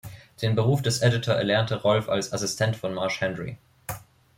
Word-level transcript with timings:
Den 0.41 0.55
Beruf 0.55 0.81
des 0.81 1.01
Editor 1.03 1.35
erlernte 1.35 1.79
Rolf 1.83 2.09
als 2.09 2.33
Assistent 2.33 2.75
von 2.75 2.91
Marsh 2.95 3.21
Hendry. 3.21 3.59